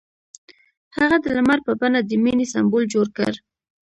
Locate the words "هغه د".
0.97-1.25